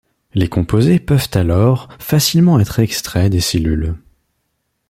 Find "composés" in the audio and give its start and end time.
0.49-0.97